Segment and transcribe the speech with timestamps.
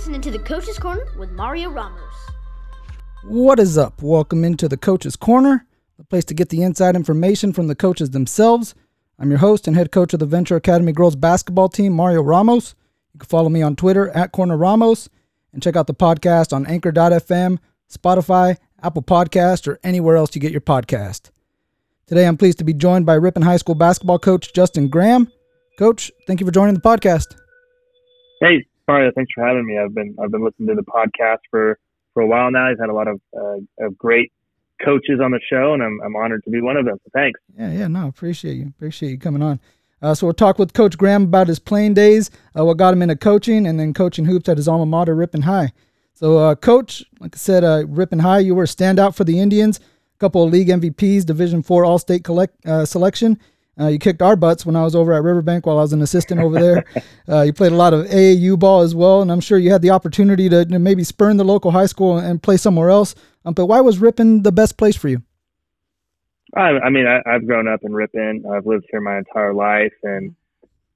[0.00, 2.14] listening to the Coach's Corner with Mario Ramos.
[3.22, 4.00] What is up?
[4.00, 5.66] Welcome into the Coach's Corner,
[5.98, 8.74] the place to get the inside information from the coaches themselves.
[9.18, 12.74] I'm your host and head coach of the Venture Academy girls basketball team, Mario Ramos.
[13.12, 15.10] You can follow me on Twitter at Corner Ramos
[15.52, 17.58] and check out the podcast on Anchor.fm,
[17.92, 21.28] Spotify, Apple Podcast, or anywhere else you get your podcast.
[22.06, 25.30] Today, I'm pleased to be joined by Ripon High School basketball coach Justin Graham.
[25.78, 27.36] Coach, thank you for joining the podcast.
[28.40, 28.64] Hey,
[29.14, 29.78] Thanks for having me.
[29.78, 31.78] I've been I've been listening to the podcast for
[32.14, 32.66] for a while now.
[32.66, 34.32] I've had a lot of, uh, of great
[34.84, 36.98] coaches on the show, and I'm I'm honored to be one of them.
[37.04, 37.40] So thanks.
[37.58, 39.60] Yeah, yeah, no, appreciate you, appreciate you coming on.
[40.02, 43.02] Uh, so we'll talk with Coach Graham about his playing days, uh, what got him
[43.02, 45.72] into coaching, and then coaching hoops at his alma mater, Ripon High.
[46.14, 49.38] So, uh, Coach, like I said, uh, Ripon High, you were a standout for the
[49.38, 49.78] Indians.
[49.78, 53.38] A couple of league MVPs, Division Four All State collect uh, selection.
[53.80, 56.02] Uh, you kicked our butts when I was over at Riverbank while I was an
[56.02, 56.84] assistant over there.
[57.28, 59.80] uh, you played a lot of AAU ball as well, and I'm sure you had
[59.80, 63.14] the opportunity to, to maybe spurn the local high school and play somewhere else.
[63.44, 65.22] Um, but why was Ripon the best place for you?
[66.54, 68.44] I, I mean, I, have grown up in Ripon.
[68.52, 70.34] I've lived here my entire life, and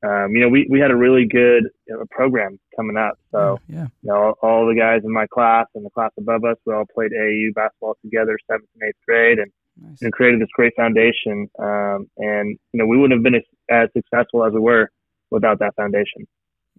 [0.04, 3.18] um, you know, we, we had a really good you know, program coming up.
[3.30, 6.44] So, yeah, you know, all, all, the guys in my class and the class above
[6.44, 10.02] us, we all played AAU basketball together, seventh and eighth grade, and, nice.
[10.02, 11.48] and created this great foundation.
[11.58, 14.90] Um, and you know, we wouldn't have been as, as successful as we were
[15.30, 16.26] without that foundation.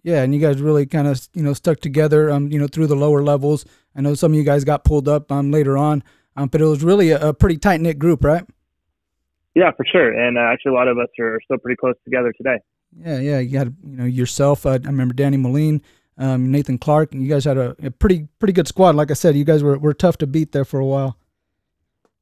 [0.02, 2.86] Yeah, and you guys really kind of you know stuck together, um, you know, through
[2.86, 3.64] the lower levels.
[3.94, 6.02] I know some of you guys got pulled up um later on,
[6.36, 8.44] um, but it was really a, a pretty tight knit group, right?
[9.54, 10.12] Yeah, for sure.
[10.12, 12.58] And uh, actually, a lot of us are still pretty close together today.
[12.98, 13.38] Yeah, yeah.
[13.40, 14.66] You had you know yourself.
[14.66, 15.82] Uh, I remember Danny Moline,
[16.18, 18.94] um, Nathan Clark, and you guys had a, a, pretty pretty good squad.
[18.94, 21.18] Like I said, you guys were, were tough to beat there for a while.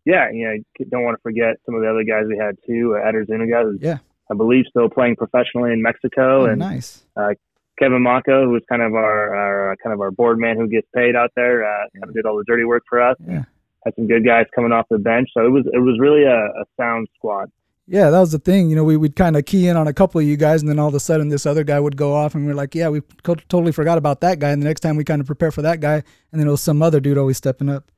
[0.05, 2.97] Yeah, you know, don't want to forget some of the other guys we had too.
[2.97, 3.99] Uh, Eder Zuniga, yeah,
[4.31, 7.05] I believe still playing professionally in Mexico, oh, and nice.
[7.17, 7.35] Uh,
[7.79, 10.69] Kevin Mako, who was kind of our, our, uh, kind of our board man who
[10.69, 13.17] gets paid out there, uh, kind of did all the dirty work for us.
[13.27, 13.45] Yeah.
[13.85, 16.39] Had some good guys coming off the bench, so it was it was really a,
[16.39, 17.51] a sound squad.
[17.87, 18.71] Yeah, that was the thing.
[18.71, 20.71] You know, we would kind of key in on a couple of you guys, and
[20.71, 22.75] then all of a sudden this other guy would go off, and we are like,
[22.75, 24.51] yeah, we totally forgot about that guy.
[24.51, 25.97] And the next time we kind of prepare for that guy,
[26.33, 27.91] and then it was some other dude always stepping up.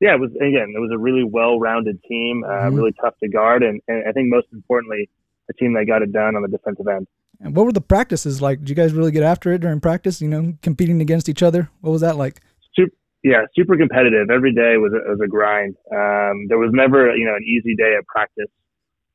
[0.00, 2.76] Yeah, it was again, it was a really well-rounded team, uh, mm-hmm.
[2.76, 5.08] really tough to guard, and, and I think most importantly,
[5.48, 7.06] a team that got it done on the defensive end.
[7.40, 8.60] And what were the practices like?
[8.60, 10.20] Did you guys really get after it during practice?
[10.20, 11.70] You know, competing against each other.
[11.80, 12.40] What was that like?
[12.74, 14.30] Super, yeah, super competitive.
[14.30, 15.76] Every day was a, was a grind.
[15.90, 18.50] Um, there was never, you know, an easy day at practice.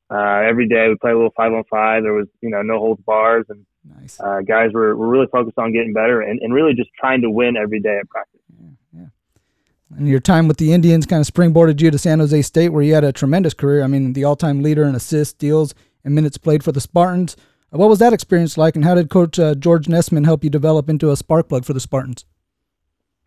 [0.09, 2.03] Uh, every day we play a little five on five.
[2.03, 4.19] There was, you know, no holds bars, and nice.
[4.19, 7.29] uh, guys were, were really focused on getting better and, and really just trying to
[7.29, 8.40] win every day at practice.
[9.97, 12.83] And your time with the Indians kind of springboarded you to San Jose State, where
[12.83, 13.83] you had a tremendous career.
[13.83, 17.35] I mean, the all-time leader in assists, steals, and minutes played for the Spartans.
[17.73, 20.49] Uh, what was that experience like, and how did Coach uh, George Nessman help you
[20.49, 22.25] develop into a spark plug for the Spartans?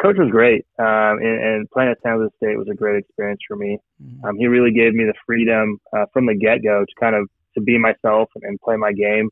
[0.05, 3.41] coach was great, um, and, and, playing at San Jose State was a great experience
[3.47, 3.79] for me.
[4.03, 4.25] Mm-hmm.
[4.25, 7.29] Um, he really gave me the freedom uh, from the get go to kind of
[7.55, 9.31] to be myself and, and play my game.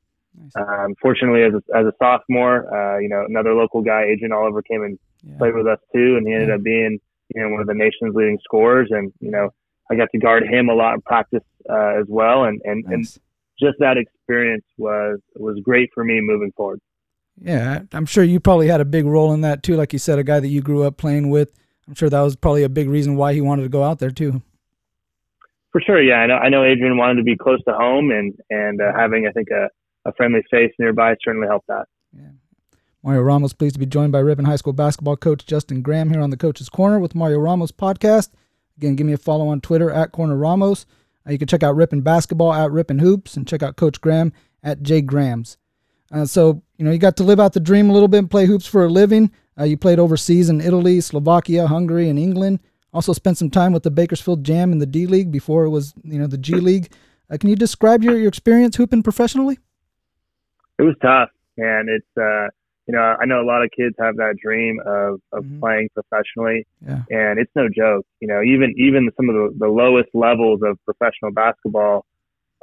[0.57, 4.63] Um, fortunately, as a, as a sophomore, uh, you know, another local guy, Adrian Oliver,
[4.63, 5.37] came and yeah.
[5.37, 6.55] played with us too, and he ended yeah.
[6.55, 6.99] up being
[7.35, 9.51] you know one of the nation's leading scorers, and you know,
[9.91, 12.93] I got to guard him a lot in practice uh, as well, and and, nice.
[12.93, 13.05] and
[13.61, 16.81] just that experience was was great for me moving forward.
[17.41, 19.77] Yeah, I'm sure you probably had a big role in that too.
[19.77, 21.53] Like you said, a guy that you grew up playing with.
[21.89, 24.11] I'm sure that was probably a big reason why he wanted to go out there
[24.11, 24.43] too.
[25.73, 26.17] For sure, yeah.
[26.17, 26.37] I know.
[26.37, 29.49] I know Adrian wanted to be close to home, and and uh, having I think
[29.51, 29.69] a,
[30.09, 31.87] a friendly face nearby certainly helped that.
[32.15, 32.29] Yeah.
[33.05, 36.21] Mario Ramos, pleased to be joined by Ripon High School basketball coach Justin Graham here
[36.21, 38.31] on the Coach's Corner with Mario Ramos podcast.
[38.77, 40.87] Again, give me a follow on Twitter at Corner Ramos.
[41.27, 44.33] Uh, you can check out Ripon basketball at Ripon Hoops and check out Coach Graham
[44.63, 45.57] at J Grams.
[46.13, 48.31] Uh, so, you know, you got to live out the dream a little bit and
[48.31, 49.33] play hoops for a living.
[49.59, 52.61] Uh, you played overseas in Italy, Slovakia, Hungary, and England.
[52.93, 55.93] Also spent some time with the Bakersfield Jam in the D League before it was,
[56.05, 56.93] you know, the G League.
[57.29, 59.59] Uh, can you describe your, your experience hooping professionally?
[60.79, 61.87] It was tough, man.
[61.89, 62.49] It's, uh,
[62.87, 65.61] you know, I know a lot of kids have that dream of, of mm-hmm.
[65.61, 67.03] playing professionally, yeah.
[67.11, 68.05] and it's no joke.
[68.21, 72.05] You know, even even some of the, the lowest levels of professional basketball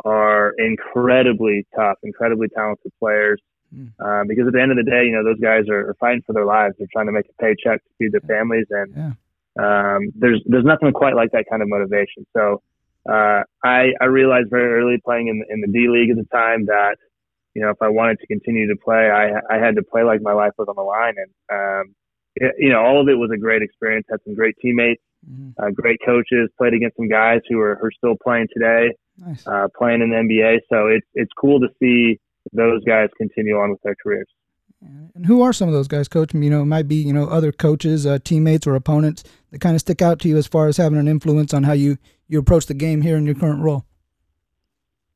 [0.03, 3.41] are incredibly tough, incredibly talented players.
[3.73, 3.91] Mm.
[3.99, 6.23] Um, because at the end of the day, you know, those guys are, are, fighting
[6.25, 6.73] for their lives.
[6.79, 9.13] They're trying to make a paycheck to feed their families, and yeah.
[9.61, 12.25] um, there's there's nothing quite like that kind of motivation.
[12.35, 12.63] So
[13.07, 16.65] uh, I I realized very early playing in in the D League at the time
[16.65, 16.97] that
[17.59, 20.21] you know if I wanted to continue to play, I I had to play like
[20.21, 21.95] my life was on the line, and um,
[22.35, 24.05] it, you know all of it was a great experience.
[24.09, 25.61] Had some great teammates, mm-hmm.
[25.61, 26.49] uh, great coaches.
[26.57, 28.95] Played against some guys who are, who are still playing today
[29.25, 29.45] nice.
[29.45, 30.59] uh, playing in the NBA.
[30.71, 32.19] So it's it's cool to see
[32.53, 34.27] those guys continue on with their careers.
[35.13, 36.33] And who are some of those guys, Coach?
[36.33, 39.75] You know, it might be you know other coaches, uh, teammates, or opponents that kind
[39.75, 41.97] of stick out to you as far as having an influence on how you
[42.29, 43.85] you approach the game here in your current role.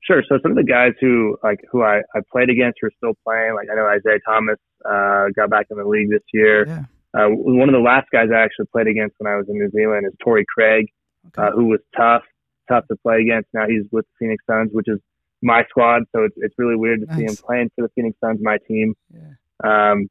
[0.05, 0.21] Sure.
[0.27, 3.13] So some of the guys who like who I, I played against who are still
[3.23, 6.67] playing, like I know Isaiah Thomas uh, got back in the league this year.
[6.67, 6.83] Yeah.
[7.15, 9.69] Uh, one of the last guys I actually played against when I was in New
[9.69, 10.88] Zealand is Torrey Craig,
[11.27, 11.47] okay.
[11.47, 12.23] uh, who was tough,
[12.67, 13.50] tough to play against.
[13.53, 15.00] Now he's with the Phoenix Suns, which is
[15.41, 17.17] my squad, so it's it's really weird to nice.
[17.17, 18.95] see him playing for the Phoenix Suns, my team.
[19.13, 19.21] Yeah.
[19.63, 20.09] Um,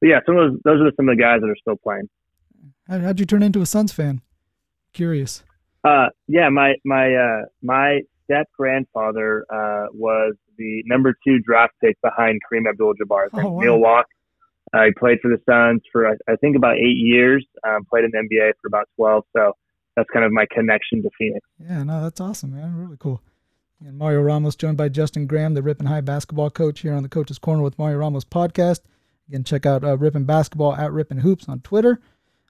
[0.00, 2.08] but yeah, some of those those are some of the guys that are still playing.
[2.86, 4.20] How, how'd you turn into a Suns fan?
[4.92, 5.42] Curious.
[5.84, 12.00] Uh, yeah, my my uh, my step grandfather uh, was the number two draft pick
[12.02, 13.28] behind Kareem Abdul-Jabbar.
[13.32, 13.60] Oh, wow.
[13.60, 14.06] Neil Walk.
[14.72, 17.44] Uh, he played for the Suns for I, I think about eight years.
[17.66, 19.24] Um, played in the NBA for about twelve.
[19.36, 19.52] So
[19.96, 21.46] that's kind of my connection to Phoenix.
[21.58, 22.76] Yeah, no, that's awesome, man.
[22.76, 23.20] Really cool.
[23.84, 27.08] And Mario Ramos joined by Justin Graham, the Ripon High basketball coach here on the
[27.08, 28.80] Coach's Corner with Mario Ramos podcast.
[29.28, 32.00] Again, check out uh, Ripon Basketball at Ripon Hoops on Twitter.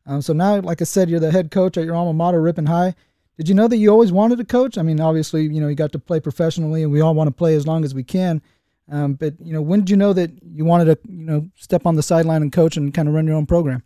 [0.06, 2.66] Um, so now, like I said, you're the head coach at your alma mater, Ripon
[2.66, 2.94] High.
[3.42, 4.78] Did you know that you always wanted to coach?
[4.78, 7.32] I mean, obviously, you know, you got to play professionally, and we all want to
[7.32, 8.40] play as long as we can.
[8.88, 11.84] Um, but you know, when did you know that you wanted to, you know, step
[11.84, 13.82] on the sideline and coach and kind of run your own program?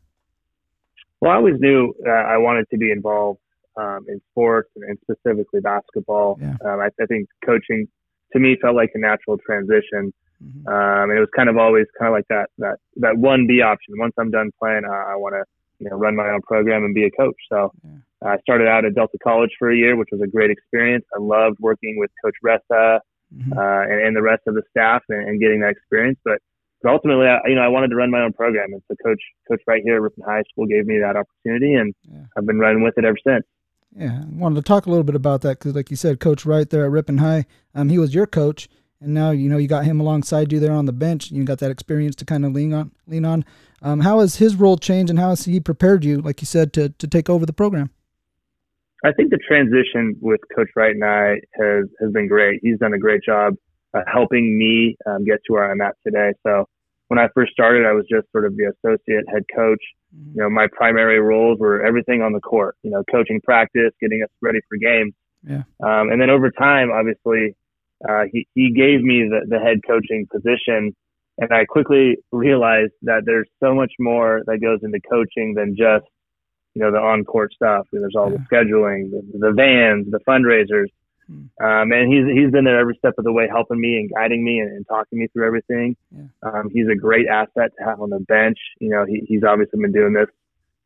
[1.22, 3.40] Well, I always knew uh, I wanted to be involved
[3.78, 6.38] um, in sports and, specifically basketball.
[6.38, 6.56] Yeah.
[6.62, 7.88] Um, I, I, think coaching
[8.34, 10.12] to me felt like a natural transition.
[10.44, 10.68] Mm-hmm.
[10.68, 13.62] Um, and it was kind of always kind of like that that that one B
[13.62, 13.94] option.
[13.96, 15.44] Once I'm done playing, I, I want to
[15.78, 17.36] you know run my own program and be a coach.
[17.50, 18.30] So yeah.
[18.30, 21.04] I started out at Delta College for a year, which was a great experience.
[21.14, 23.00] I loved working with Coach Ressa
[23.34, 23.52] mm-hmm.
[23.52, 26.18] uh, and, and, the rest of the staff and, and getting that experience.
[26.24, 26.38] But,
[26.82, 29.20] but ultimately, I, you know, I wanted to run my own program, and so Coach
[29.48, 32.24] Coach Wright here at Ripon High School gave me that opportunity, and yeah.
[32.36, 33.44] I've been running with it ever since.
[33.94, 36.44] Yeah, I wanted to talk a little bit about that because, like you said, Coach
[36.44, 38.68] Wright there at Ripon High, um, he was your coach,
[39.00, 41.30] and now you know you got him alongside you there on the bench.
[41.30, 42.92] You got that experience to kind of lean on.
[43.06, 43.44] Lean on.
[43.82, 46.72] Um, how has his role changed, and how has he prepared you, like you said,
[46.74, 47.90] to to take over the program?
[49.04, 52.60] I think the transition with Coach Wright and I has has been great.
[52.62, 53.54] He's done a great job
[53.94, 56.32] uh, helping me um, get to where I'm at today.
[56.46, 56.66] So
[57.08, 59.82] when I first started, I was just sort of the associate head coach.
[60.14, 60.30] Mm-hmm.
[60.34, 62.76] You know, my primary roles were everything on the court.
[62.82, 65.14] You know, coaching practice, getting us ready for games.
[65.42, 65.62] Yeah.
[65.80, 67.54] Um, and then over time, obviously,
[68.08, 70.94] uh, he he gave me the the head coaching position,
[71.38, 76.04] and I quickly realized that there's so much more that goes into coaching than just
[76.74, 77.86] you know the on court stuff.
[77.92, 78.38] There's all yeah.
[78.38, 80.88] the scheduling, the, the vans, the fundraisers.
[81.26, 81.64] Hmm.
[81.64, 84.44] Um, and he's he's been there every step of the way, helping me and guiding
[84.44, 85.96] me and, and talking me through everything.
[86.14, 86.24] Yeah.
[86.42, 88.58] Um, he's a great asset to have on the bench.
[88.78, 90.28] You know, he, he's obviously been doing this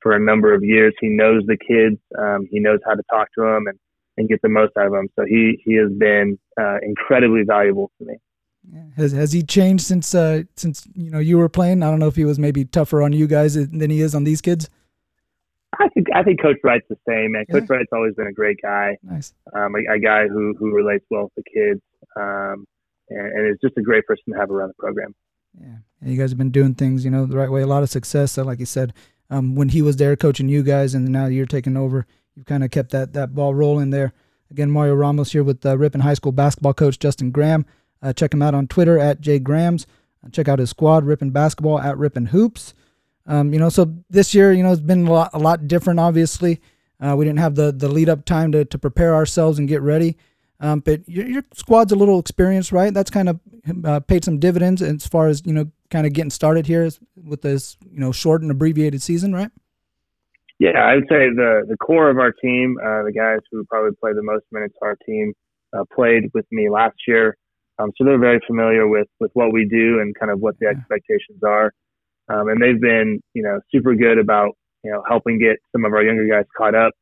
[0.00, 0.94] for a number of years.
[1.00, 2.00] He knows the kids.
[2.16, 3.78] Um, he knows how to talk to them and,
[4.20, 5.08] and get the most out of them.
[5.16, 8.14] So he he has been uh, incredibly valuable to me.
[8.72, 8.82] Yeah.
[8.96, 11.82] Has has he changed since uh, since you know you were playing?
[11.82, 14.24] I don't know if he was maybe tougher on you guys than he is on
[14.24, 14.68] these kids.
[15.78, 17.32] I think I think Coach Wright's the same.
[17.32, 18.98] Man, Coach Wright's always been a great guy.
[19.02, 19.32] Nice.
[19.56, 21.80] Um, a, a, guy who who relates well with the kids,
[22.16, 22.66] um,
[23.08, 25.14] and, and is just a great person to have around the program.
[25.58, 27.62] Yeah, and you guys have been doing things, you know, the right way.
[27.62, 28.32] A lot of success.
[28.32, 28.92] So, like you said,
[29.30, 32.06] um, when he was there coaching you guys, and now you're taking over,
[32.40, 34.14] you've kind of kept that that ball rolling there.
[34.50, 37.66] Again, Mario Ramos here with uh, Ripon High School basketball coach Justin Graham.
[38.02, 39.84] Uh, check him out on Twitter at jgrams.
[40.24, 42.74] Uh, check out his squad, Ripon Basketball at Ripon Hoops.
[43.26, 46.00] Um, you know, so this year, you know, it's been a lot, a lot different.
[46.00, 46.62] Obviously,
[46.98, 49.82] uh, we didn't have the the lead up time to to prepare ourselves and get
[49.82, 50.16] ready.
[50.62, 52.92] Um, but your, your, squad's a little experienced, right?
[52.92, 53.40] That's kind of
[53.82, 56.90] uh, paid some dividends as far as you know, kind of getting started here
[57.22, 59.50] with this you know short and abbreviated season, right?
[60.60, 63.96] Yeah, I would say the the core of our team, uh, the guys who probably
[63.98, 65.32] play the most minutes our team,
[65.72, 67.38] uh, played with me last year,
[67.78, 70.66] um, so they're very familiar with with what we do and kind of what the
[70.66, 70.76] yeah.
[70.76, 71.72] expectations are.
[72.28, 74.50] Um, and they've been, you know, super good about,
[74.84, 76.92] you know, helping get some of our younger guys caught up.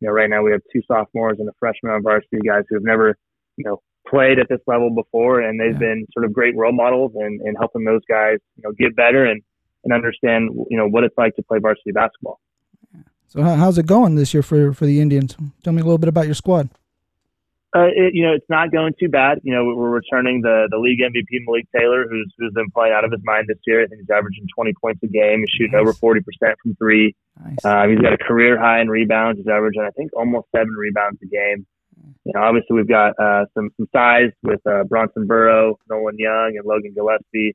[0.00, 2.76] You know, right now we have two sophomores and a freshman on varsity guys who
[2.76, 3.16] have never,
[3.56, 5.78] you know, played at this level before, and they've yeah.
[5.78, 9.26] been sort of great role models and, and helping those guys, you know, get better
[9.26, 9.42] and,
[9.82, 12.38] and understand, you know, what it's like to play varsity basketball.
[13.28, 15.36] So how's it going this year for for the Indians?
[15.62, 16.70] Tell me a little bit about your squad.
[17.76, 19.40] Uh, it, you know, it's not going too bad.
[19.42, 23.04] You know, we're returning the the league MVP Malik Taylor, who's who's been playing out
[23.04, 23.82] of his mind this year.
[23.82, 25.40] I think he's averaging 20 points a game.
[25.40, 25.82] He's shooting nice.
[25.82, 27.14] over 40 percent from three.
[27.44, 27.62] Nice.
[27.62, 29.38] Uh, he's got a career high in rebounds.
[29.38, 31.66] He's averaging, I think, almost seven rebounds a game.
[32.24, 36.54] You know, obviously we've got uh, some some size with uh, Bronson Burrow, Nolan Young,
[36.56, 37.54] and Logan Gillespie.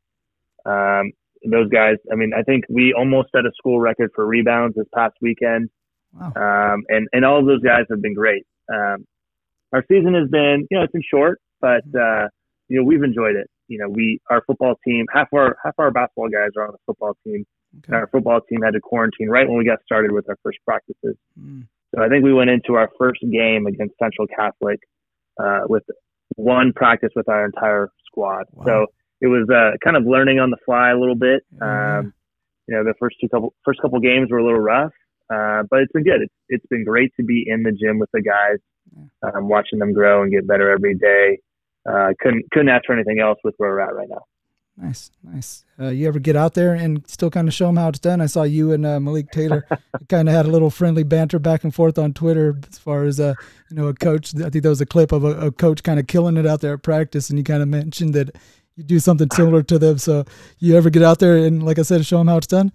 [0.65, 1.11] Um,
[1.51, 1.95] those guys.
[2.11, 5.69] I mean, I think we almost set a school record for rebounds this past weekend.
[6.13, 6.31] Wow.
[6.35, 8.45] Um, and and all of those guys have been great.
[8.73, 9.05] Um,
[9.73, 12.27] our season has been, you know, it's been short, but uh,
[12.69, 13.49] you know, we've enjoyed it.
[13.67, 16.77] you know, we our football team half our half our basketball guys are on the
[16.85, 17.45] football team.
[17.77, 17.85] Okay.
[17.87, 20.59] And our football team had to quarantine right when we got started with our first
[20.65, 21.15] practices.
[21.39, 21.67] Mm.
[21.95, 24.79] So I think we went into our first game against Central Catholic
[25.41, 25.83] uh, with
[26.35, 28.45] one practice with our entire squad.
[28.51, 28.65] Wow.
[28.65, 28.85] So
[29.23, 31.43] it was uh, kind of learning on the fly a little bit.
[31.61, 32.13] Um,
[32.67, 34.91] you know, the first two couple first couple games were a little rough,
[35.33, 36.21] uh, but it's been good.
[36.21, 38.59] It's it's been great to be in the gym with the guys,
[39.23, 41.39] um, watching them grow and get better every day.
[41.89, 44.23] Uh, couldn't couldn't ask for anything else with where we're at right now.
[44.75, 45.65] Nice, nice.
[45.79, 48.21] Uh, you ever get out there and still kind of show them how it's done?
[48.21, 49.67] I saw you and uh, Malik Taylor
[50.09, 53.19] kind of had a little friendly banter back and forth on Twitter as far as
[53.19, 53.35] uh,
[53.69, 54.33] you know a coach.
[54.35, 56.61] I think there was a clip of a, a coach kind of killing it out
[56.61, 58.35] there at practice, and you kind of mentioned that
[58.75, 59.97] you do something similar to them.
[59.97, 60.25] So
[60.59, 62.71] you ever get out there and, like I said, show them how it's done?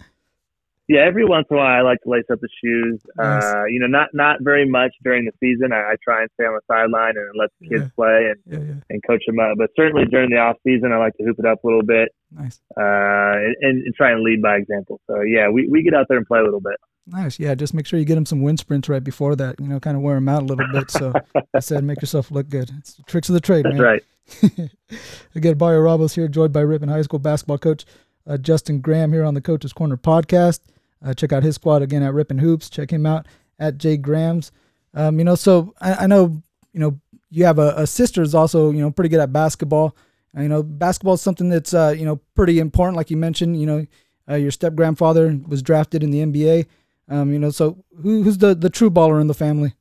[0.90, 2.98] Yeah, every once in a while I like to lace up the shoes.
[3.18, 3.44] Nice.
[3.44, 5.70] Uh, you know, not not very much during the season.
[5.70, 7.90] I, I try and stay on the sideline and let the kids yeah.
[7.94, 8.80] play and yeah, yeah.
[8.88, 9.58] and coach them up.
[9.58, 12.08] But certainly during the off season, I like to hoop it up a little bit.
[12.30, 12.62] Nice.
[12.74, 14.98] Uh, and, and try and lead by example.
[15.06, 16.76] So yeah, we, we get out there and play a little bit.
[17.06, 17.38] Nice.
[17.38, 19.60] Yeah, just make sure you get them some wind sprints right before that.
[19.60, 20.90] You know, kind of wear them out a little bit.
[20.90, 21.12] So
[21.52, 22.70] I said, make yourself look good.
[22.78, 23.66] It's tricks of the trade.
[23.66, 23.82] That's man.
[23.82, 24.04] right.
[25.34, 27.84] Again, Mario Ramos here, joined by Ripon High School basketball coach
[28.28, 30.60] uh, Justin Graham here on the Coach's Corner podcast.
[31.04, 32.68] Uh, check out his squad again at Ripon Hoops.
[32.68, 33.26] Check him out
[33.58, 34.52] at Jay Graham's.
[34.94, 36.42] Um, you know, so I, I, know
[36.72, 36.98] you know
[37.30, 39.96] you have a, a sister is also you know pretty good at basketball.
[40.36, 43.60] Uh, you know, basketball is something that's uh, you know pretty important, like you mentioned.
[43.60, 43.86] You know,
[44.28, 46.66] uh, your step grandfather was drafted in the NBA.
[47.08, 49.74] Um, you know, so who, who's the the true baller in the family?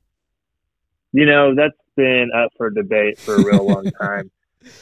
[1.12, 4.30] You know, that's been up for debate for a real long time.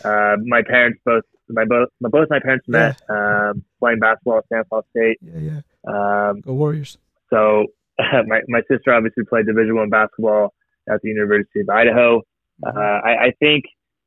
[0.04, 4.46] Uh, my parents both my both my both my parents met um, playing basketball at
[4.46, 5.18] Stanislaus State.
[5.20, 6.28] Yeah, yeah.
[6.28, 6.98] Um, Go Warriors.
[7.30, 7.66] So
[7.98, 10.54] my my sister obviously played Division One basketball
[10.88, 12.22] at the University of Idaho.
[12.64, 12.76] Mm-hmm.
[12.76, 13.64] Uh, I, I think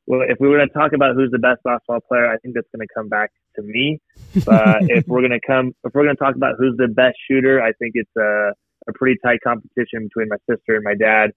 [0.09, 2.67] well, if we were to talk about who's the best basketball player, I think that's
[2.75, 4.01] going to come back to me.
[4.43, 7.15] But if we're going to come, if we're going to talk about who's the best
[7.29, 8.51] shooter, I think it's a,
[8.89, 11.29] a pretty tight competition between my sister and my dad.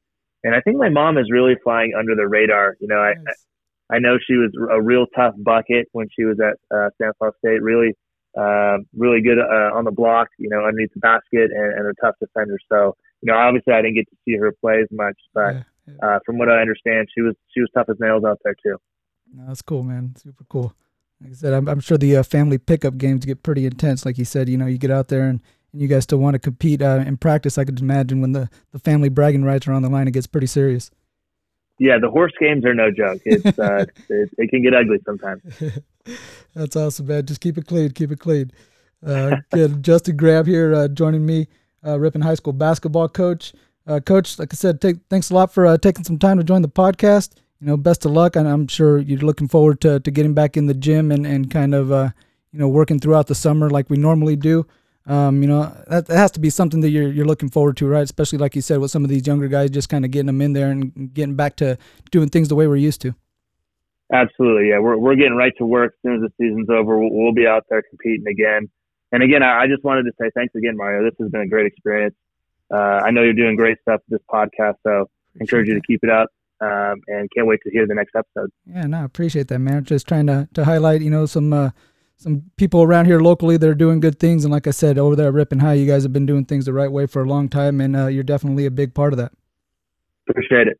[0.42, 2.76] And I think my mom is really flying under the radar.
[2.80, 3.12] You know, I,
[3.92, 7.62] I know she was a real tough bucket when she was at uh, Stanislaus State.
[7.62, 7.94] Really,
[8.38, 10.28] uh, really good uh, on the block.
[10.38, 12.58] You know, underneath the basket and, and a tough defender.
[12.70, 15.62] So, you know, obviously I didn't get to see her play as much, but yeah,
[15.86, 15.94] yeah.
[16.08, 18.78] Uh, from what I understand, she was she was tough as nails out there too.
[19.34, 20.14] No, that's cool, man.
[20.16, 20.74] Super cool.
[21.20, 24.04] Like I said, I'm, I'm sure the uh, family pickup games get pretty intense.
[24.04, 25.40] Like you said, you know, you get out there and,
[25.72, 27.58] and you guys still want to compete uh, in practice.
[27.58, 30.26] I could imagine when the, the family bragging rights are on the line, it gets
[30.26, 30.90] pretty serious
[31.82, 33.20] yeah, the horse games are no joke.
[33.24, 35.42] It's uh, it, it, can get ugly sometimes.
[36.54, 37.26] That's awesome, man.
[37.26, 37.90] Just keep it clean.
[37.90, 38.52] Keep it clean.
[39.04, 39.82] Uh, good.
[39.82, 41.48] Justin Graham here uh, joining me,
[41.84, 43.52] uh, Ripon High School basketball coach.
[43.84, 46.44] Uh, coach, like I said, take, thanks a lot for uh, taking some time to
[46.44, 47.32] join the podcast.
[47.60, 50.56] You know, best of luck, and I'm sure you're looking forward to, to getting back
[50.56, 52.10] in the gym and, and kind of uh,
[52.52, 54.66] you know working throughout the summer like we normally do.
[55.06, 57.88] Um, you know, that, that, has to be something that you're you're looking forward to,
[57.88, 58.02] right?
[58.02, 60.40] Especially like you said, with some of these younger guys, just kind of getting them
[60.40, 61.76] in there and getting back to
[62.12, 63.14] doing things the way we're used to.
[64.12, 64.78] Absolutely, yeah.
[64.78, 66.98] We're we're getting right to work as soon as the season's over.
[66.98, 68.70] We'll, we'll be out there competing again.
[69.10, 71.02] And again, I, I, just wanted to say thanks again, Mario.
[71.02, 72.14] This has been a great experience.
[72.72, 75.82] Uh, I know you're doing great stuff with this podcast, so I encourage you to
[75.86, 76.28] keep it up.
[76.60, 78.50] Um, and can't wait to hear the next episode.
[78.66, 79.82] Yeah, no, I appreciate that, man.
[79.84, 81.52] Just trying to to highlight, you know, some.
[81.52, 81.70] Uh,
[82.22, 84.44] some people around here locally that are doing good things.
[84.44, 86.64] And like I said, over there at Ripon High, you guys have been doing things
[86.64, 89.18] the right way for a long time, and uh, you're definitely a big part of
[89.18, 89.32] that.
[90.28, 90.78] Appreciate it.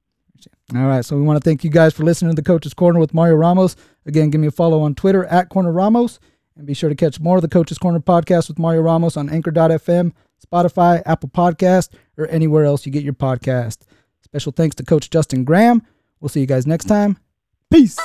[0.75, 2.99] All right, so we want to thank you guys for listening to the Coach's Corner
[2.99, 3.77] with Mario Ramos.
[4.07, 6.19] Again, give me a follow on Twitter at Corner Ramos,
[6.57, 9.29] and be sure to catch more of the Coach's Corner podcast with Mario Ramos on
[9.29, 10.13] Anchor.fm,
[10.45, 13.79] Spotify, Apple Podcast, or anywhere else you get your podcast.
[14.23, 15.83] Special thanks to Coach Justin Graham.
[16.21, 17.19] We'll see you guys next time.
[17.71, 17.99] Peace.